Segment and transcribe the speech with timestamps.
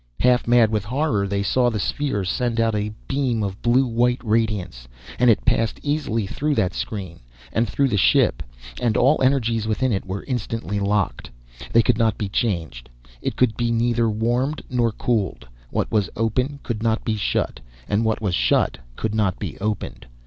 [0.19, 4.19] Half mad with horror, they saw the sphere send out a beam of blue white
[4.23, 4.87] radiance,
[5.19, 7.19] and it passed easily through that screen,
[7.53, 8.41] and through the ship,
[8.81, 11.29] and all energies within it were instantly locked.
[11.71, 12.89] They could not be changed;
[13.21, 18.03] it could be neither warmed nor cooled; what was open could not be shut, and
[18.03, 20.07] what was shut could not be opened.